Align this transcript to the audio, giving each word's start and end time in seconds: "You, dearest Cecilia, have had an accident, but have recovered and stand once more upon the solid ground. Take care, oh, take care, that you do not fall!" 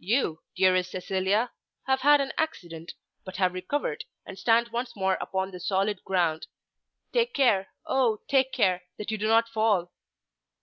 "You, 0.00 0.40
dearest 0.56 0.90
Cecilia, 0.92 1.52
have 1.86 2.00
had 2.00 2.22
an 2.22 2.32
accident, 2.38 2.94
but 3.26 3.36
have 3.36 3.52
recovered 3.52 4.06
and 4.24 4.38
stand 4.38 4.68
once 4.68 4.96
more 4.96 5.18
upon 5.20 5.50
the 5.50 5.60
solid 5.60 6.02
ground. 6.02 6.46
Take 7.12 7.34
care, 7.34 7.74
oh, 7.84 8.22
take 8.26 8.52
care, 8.54 8.84
that 8.96 9.10
you 9.10 9.18
do 9.18 9.28
not 9.28 9.50
fall!" 9.50 9.92